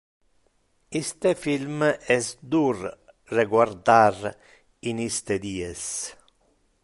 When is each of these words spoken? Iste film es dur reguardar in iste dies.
Iste 1.01 1.31
film 1.43 1.77
es 2.17 2.27
dur 2.51 2.77
reguardar 3.37 4.17
in 4.89 4.97
iste 5.09 5.35
dies. 5.47 5.83